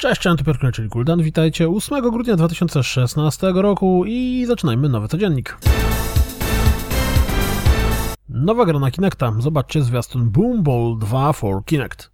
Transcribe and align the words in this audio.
Cześć, 0.00 0.26
Antyperkle, 0.26 0.72
czyli 0.72 0.88
Kuldan. 0.88 1.22
Witajcie 1.22 1.68
8 1.68 2.10
grudnia 2.10 2.36
2016 2.36 3.52
roku 3.54 4.04
i 4.06 4.44
zaczynajmy 4.46 4.88
nowy 4.88 5.08
codziennik. 5.08 5.58
Nowa 8.28 8.64
gra 8.64 8.78
na 8.78 8.90
Kinecta. 8.90 9.32
Zobaczcie 9.38 9.82
zwiastun 9.82 10.30
Boom 10.30 10.62
Ball 10.62 10.98
2 10.98 11.32
for 11.32 11.64
Kinect. 11.64 12.10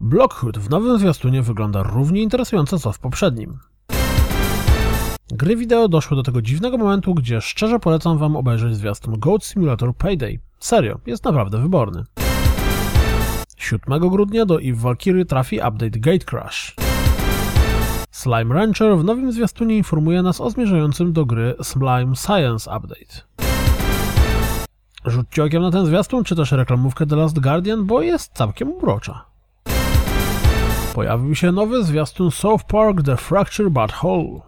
Blockhood 0.00 0.58
w 0.58 0.70
nowym 0.70 0.98
zwiastunie 0.98 1.42
wygląda 1.42 1.82
równie 1.82 2.22
interesująco 2.22 2.78
co 2.78 2.92
w 2.92 2.98
poprzednim. 2.98 3.58
Gry 5.30 5.56
wideo 5.56 5.88
doszły 5.88 6.16
do 6.16 6.22
tego 6.22 6.42
dziwnego 6.42 6.78
momentu, 6.78 7.14
gdzie 7.14 7.40
szczerze 7.40 7.78
polecam 7.78 8.18
wam 8.18 8.36
obejrzeć 8.36 8.76
zwiastun 8.76 9.18
Goat 9.18 9.44
Simulator 9.44 9.94
Payday. 9.96 10.38
Serio, 10.58 11.00
jest 11.06 11.24
naprawdę 11.24 11.58
wyborny. 11.62 12.04
7 13.60 14.10
grudnia 14.10 14.46
do 14.46 14.60
EVE 14.60 14.80
Valkyrie 14.80 15.24
trafi 15.24 15.56
update 15.56 16.00
Gate 16.00 16.24
Crash. 16.24 16.74
Slime 18.10 18.54
Rancher 18.54 18.96
w 18.96 19.04
nowym 19.04 19.32
zwiastunie 19.32 19.76
informuje 19.76 20.22
nas 20.22 20.40
o 20.40 20.50
zmierzającym 20.50 21.12
do 21.12 21.26
gry 21.26 21.54
Slime 21.62 22.16
Science 22.16 22.70
Update. 22.76 23.22
Rzućcie 25.04 25.44
okiem 25.44 25.62
na 25.62 25.70
ten 25.70 25.86
zwiastun, 25.86 26.24
czy 26.24 26.36
też 26.36 26.52
reklamówkę 26.52 27.06
The 27.06 27.16
Last 27.16 27.38
Guardian, 27.38 27.86
bo 27.86 28.02
jest 28.02 28.32
całkiem 28.32 28.72
urocza. 28.72 29.24
Pojawił 30.94 31.34
się 31.34 31.52
nowy 31.52 31.84
zwiastun 31.84 32.30
South 32.30 32.64
Park 32.64 33.02
The 33.02 33.16
Fracture 33.16 33.70
But 33.70 33.92
Whole. 34.02 34.40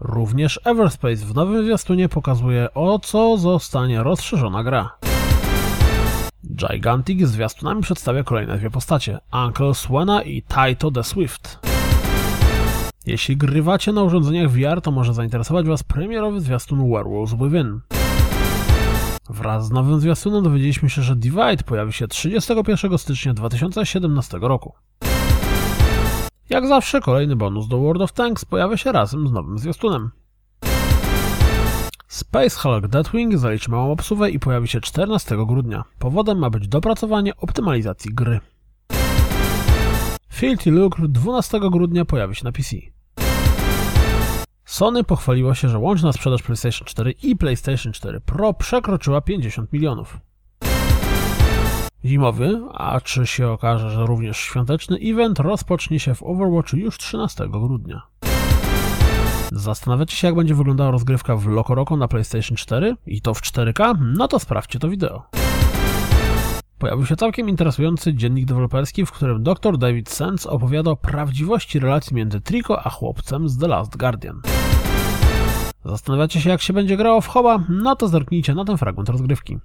Również 0.00 0.60
Everspace 0.64 1.16
w 1.16 1.34
nowym 1.34 1.64
zwiastunie 1.64 2.08
pokazuje 2.08 2.74
o 2.74 2.98
co 2.98 3.36
zostanie 3.36 4.02
rozszerzona 4.02 4.64
gra. 4.64 5.07
Gigantic 6.44 7.28
zwiastunami 7.28 7.82
przedstawia 7.82 8.24
kolejne 8.24 8.58
dwie 8.58 8.70
postacie, 8.70 9.18
Uncle 9.46 9.74
Swena 9.74 10.22
i 10.22 10.42
Taito 10.42 10.90
the 10.90 11.04
Swift. 11.04 11.58
Jeśli 13.06 13.36
grywacie 13.36 13.92
na 13.92 14.02
urządzeniach 14.02 14.50
VR, 14.50 14.80
to 14.82 14.90
może 14.90 15.14
zainteresować 15.14 15.66
Was 15.66 15.82
premierowy 15.82 16.40
zwiastun 16.40 16.92
Werewolves 16.92 17.34
Within. 17.34 17.80
Wraz 19.30 19.66
z 19.66 19.70
nowym 19.70 20.00
zwiastunem 20.00 20.44
dowiedzieliśmy 20.44 20.90
się, 20.90 21.02
że 21.02 21.16
Divide 21.16 21.62
pojawi 21.66 21.92
się 21.92 22.08
31 22.08 22.98
stycznia 22.98 23.34
2017 23.34 24.38
roku. 24.40 24.72
Jak 26.50 26.66
zawsze 26.66 27.00
kolejny 27.00 27.36
bonus 27.36 27.68
do 27.68 27.78
World 27.78 28.02
of 28.02 28.12
Tanks 28.12 28.44
pojawia 28.44 28.76
się 28.76 28.92
razem 28.92 29.28
z 29.28 29.32
nowym 29.32 29.58
zwiastunem. 29.58 30.10
Space 32.08 32.60
Hulk 32.60 32.86
Deathwing 32.86 33.38
zaliczy 33.38 33.70
małą 33.70 33.92
obsuwę 33.92 34.30
i 34.30 34.38
pojawi 34.38 34.68
się 34.68 34.80
14 34.80 35.36
grudnia. 35.46 35.84
Powodem 35.98 36.38
ma 36.38 36.50
być 36.50 36.68
dopracowanie 36.68 37.36
optymalizacji 37.36 38.14
gry. 38.14 38.40
Filthy 40.32 40.70
Lucre 40.70 41.08
12 41.08 41.60
grudnia 41.60 42.04
pojawi 42.04 42.34
się 42.34 42.44
na 42.44 42.52
PC. 42.52 42.76
Sony 44.64 45.04
pochwaliło 45.04 45.54
się, 45.54 45.68
że 45.68 45.78
łączna 45.78 46.12
sprzedaż 46.12 46.42
PlayStation 46.42 46.86
4 46.86 47.14
i 47.22 47.36
PlayStation 47.36 47.92
4 47.92 48.20
Pro 48.20 48.54
przekroczyła 48.54 49.20
50 49.20 49.72
milionów. 49.72 50.18
Zimowy, 52.04 52.60
a 52.74 53.00
czy 53.00 53.26
się 53.26 53.48
okaże, 53.48 53.90
że 53.90 54.06
również 54.06 54.36
świąteczny 54.36 54.98
event 55.02 55.38
rozpocznie 55.38 56.00
się 56.00 56.14
w 56.14 56.22
Overwatch 56.22 56.72
już 56.72 56.98
13 56.98 57.48
grudnia. 57.48 58.02
Zastanawiacie 59.52 60.16
się, 60.16 60.26
jak 60.26 60.36
będzie 60.36 60.54
wyglądała 60.54 60.90
rozgrywka 60.90 61.36
w 61.36 61.46
Loco 61.46 61.96
na 61.96 62.08
PlayStation 62.08 62.56
4 62.56 62.96
i 63.06 63.20
to 63.20 63.34
w 63.34 63.40
4K? 63.40 63.94
No 64.16 64.28
to 64.28 64.38
sprawdźcie 64.38 64.78
to 64.78 64.88
wideo. 64.88 65.22
Pojawił 66.78 67.06
się 67.06 67.16
całkiem 67.16 67.48
interesujący 67.48 68.14
dziennik 68.14 68.44
deweloperski, 68.44 69.06
w 69.06 69.12
którym 69.12 69.42
dr 69.42 69.78
David 69.78 70.10
Sands 70.10 70.46
opowiada 70.46 70.90
o 70.90 70.96
prawdziwości 70.96 71.78
relacji 71.78 72.16
między 72.16 72.40
Trico 72.40 72.86
a 72.86 72.90
chłopcem 72.90 73.48
z 73.48 73.58
The 73.58 73.68
Last 73.68 73.96
Guardian. 73.96 74.42
Zastanawiacie 75.84 76.40
się, 76.40 76.50
jak 76.50 76.62
się 76.62 76.72
będzie 76.72 76.96
grało 76.96 77.20
w 77.20 77.26
Hoba? 77.26 77.64
No 77.68 77.96
to 77.96 78.08
zerknijcie 78.08 78.54
na 78.54 78.64
ten 78.64 78.76
fragment 78.78 79.08
rozgrywki. 79.08 79.58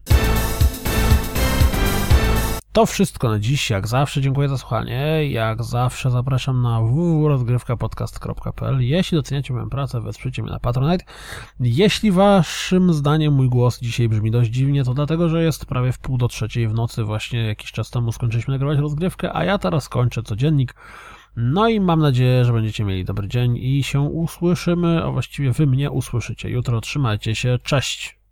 To 2.73 2.85
wszystko 2.85 3.29
na 3.29 3.39
dziś. 3.39 3.69
Jak 3.69 3.87
zawsze 3.87 4.21
dziękuję 4.21 4.49
za 4.49 4.57
słuchanie. 4.57 5.29
Jak 5.29 5.63
zawsze 5.63 6.11
zapraszam 6.11 6.61
na 6.61 6.81
www.rozgrywkapodcast.pl. 6.81 8.81
Jeśli 8.81 9.15
doceniacie 9.15 9.53
moją 9.53 9.69
pracę, 9.69 10.01
wesprzyjcie 10.01 10.43
mnie 10.43 10.51
na 10.51 10.59
Patronite. 10.59 11.05
Jeśli 11.59 12.11
waszym 12.11 12.93
zdaniem 12.93 13.33
mój 13.33 13.49
głos 13.49 13.79
dzisiaj 13.79 14.09
brzmi 14.09 14.31
dość 14.31 14.51
dziwnie, 14.51 14.83
to 14.83 14.93
dlatego, 14.93 15.29
że 15.29 15.43
jest 15.43 15.65
prawie 15.65 15.91
w 15.91 15.99
pół 15.99 16.17
do 16.17 16.27
trzeciej 16.27 16.67
w 16.67 16.73
nocy. 16.73 17.03
Właśnie 17.03 17.39
jakiś 17.39 17.71
czas 17.71 17.89
temu 17.89 18.11
skończyliśmy 18.11 18.51
nagrywać 18.51 18.79
rozgrywkę, 18.79 19.35
a 19.35 19.45
ja 19.45 19.57
teraz 19.57 19.89
kończę 19.89 20.23
codziennik. 20.23 20.75
No 21.35 21.69
i 21.69 21.79
mam 21.79 21.99
nadzieję, 21.99 22.45
że 22.45 22.53
będziecie 22.53 22.83
mieli 22.83 23.05
dobry 23.05 23.27
dzień 23.27 23.57
i 23.57 23.83
się 23.83 24.01
usłyszymy, 24.01 25.03
a 25.03 25.11
właściwie 25.11 25.51
wy 25.51 25.67
mnie 25.67 25.91
usłyszycie 25.91 26.49
jutro. 26.49 26.81
Trzymajcie 26.81 27.35
się, 27.35 27.59
cześć! 27.63 28.22